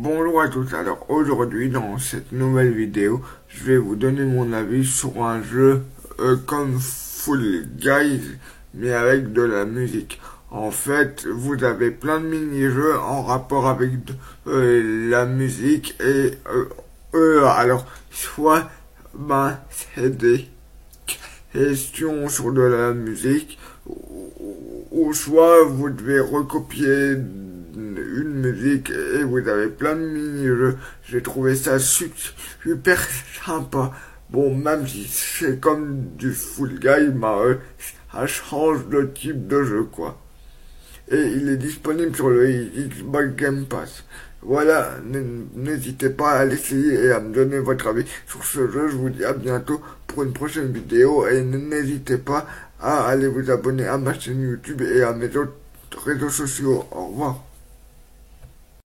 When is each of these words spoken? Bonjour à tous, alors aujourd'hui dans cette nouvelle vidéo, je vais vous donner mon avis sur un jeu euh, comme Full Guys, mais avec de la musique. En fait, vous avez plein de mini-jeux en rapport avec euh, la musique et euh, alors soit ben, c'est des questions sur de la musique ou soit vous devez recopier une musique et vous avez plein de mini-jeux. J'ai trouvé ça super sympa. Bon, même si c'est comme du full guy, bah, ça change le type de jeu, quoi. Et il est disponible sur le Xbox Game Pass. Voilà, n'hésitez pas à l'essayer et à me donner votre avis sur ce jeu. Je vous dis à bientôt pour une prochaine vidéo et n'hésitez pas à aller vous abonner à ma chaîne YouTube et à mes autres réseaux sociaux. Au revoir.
Bonjour 0.00 0.40
à 0.40 0.48
tous, 0.48 0.74
alors 0.74 1.04
aujourd'hui 1.08 1.70
dans 1.70 1.98
cette 1.98 2.30
nouvelle 2.30 2.70
vidéo, 2.70 3.20
je 3.48 3.64
vais 3.64 3.76
vous 3.76 3.96
donner 3.96 4.22
mon 4.22 4.52
avis 4.52 4.86
sur 4.86 5.24
un 5.24 5.42
jeu 5.42 5.82
euh, 6.20 6.36
comme 6.46 6.78
Full 6.78 7.66
Guys, 7.76 8.20
mais 8.74 8.92
avec 8.92 9.32
de 9.32 9.42
la 9.42 9.64
musique. 9.64 10.20
En 10.52 10.70
fait, 10.70 11.26
vous 11.26 11.64
avez 11.64 11.90
plein 11.90 12.20
de 12.20 12.26
mini-jeux 12.26 12.96
en 12.96 13.24
rapport 13.24 13.66
avec 13.66 13.90
euh, 14.46 15.10
la 15.10 15.26
musique 15.26 15.96
et 16.00 16.30
euh, 17.14 17.44
alors 17.46 17.84
soit 18.12 18.70
ben, 19.14 19.58
c'est 19.96 20.16
des 20.16 20.48
questions 21.52 22.28
sur 22.28 22.52
de 22.52 22.62
la 22.62 22.92
musique 22.92 23.58
ou 24.92 25.12
soit 25.12 25.64
vous 25.64 25.90
devez 25.90 26.20
recopier 26.20 27.16
une 27.78 28.34
musique 28.34 28.90
et 28.90 29.22
vous 29.22 29.46
avez 29.48 29.68
plein 29.68 29.94
de 29.94 30.00
mini-jeux. 30.00 30.76
J'ai 31.08 31.22
trouvé 31.22 31.54
ça 31.54 31.78
super 31.78 32.98
sympa. 33.44 33.92
Bon, 34.30 34.54
même 34.54 34.86
si 34.86 35.06
c'est 35.08 35.58
comme 35.58 36.16
du 36.16 36.32
full 36.32 36.78
guy, 36.78 37.08
bah, 37.14 37.40
ça 38.12 38.26
change 38.26 38.80
le 38.90 39.12
type 39.12 39.46
de 39.46 39.62
jeu, 39.62 39.84
quoi. 39.84 40.20
Et 41.10 41.22
il 41.36 41.48
est 41.48 41.56
disponible 41.56 42.14
sur 42.14 42.28
le 42.28 42.46
Xbox 42.46 43.34
Game 43.36 43.64
Pass. 43.64 44.04
Voilà, 44.42 44.98
n'hésitez 45.56 46.10
pas 46.10 46.32
à 46.32 46.44
l'essayer 46.44 47.06
et 47.06 47.10
à 47.10 47.20
me 47.20 47.32
donner 47.32 47.58
votre 47.58 47.88
avis 47.88 48.04
sur 48.26 48.44
ce 48.44 48.70
jeu. 48.70 48.88
Je 48.88 48.96
vous 48.96 49.10
dis 49.10 49.24
à 49.24 49.32
bientôt 49.32 49.80
pour 50.06 50.22
une 50.22 50.32
prochaine 50.32 50.70
vidéo 50.70 51.26
et 51.26 51.42
n'hésitez 51.42 52.18
pas 52.18 52.46
à 52.80 53.08
aller 53.08 53.26
vous 53.26 53.50
abonner 53.50 53.86
à 53.86 53.98
ma 53.98 54.18
chaîne 54.18 54.42
YouTube 54.42 54.82
et 54.82 55.02
à 55.02 55.12
mes 55.12 55.34
autres 55.36 55.54
réseaux 56.04 56.30
sociaux. 56.30 56.84
Au 56.92 57.06
revoir. 57.06 57.47